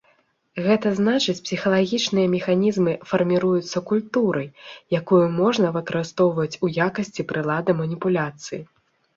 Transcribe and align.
Гэта 0.67 0.91
значыць 0.99 1.43
псіхалагічныя 1.49 2.31
механізмы 2.35 2.95
фарміруюцца 3.11 3.77
культурай, 3.91 4.47
якую 5.01 5.23
можна 5.39 5.67
выкарыстоўваць 5.77 6.51
у 6.69 6.71
якасці 6.87 7.21
прылады 7.35 7.71
маніпуляцыі. 7.85 8.61